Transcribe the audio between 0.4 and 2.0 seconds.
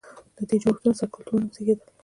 دې جوړښتونو څخه کلتورونه وزېږېدل.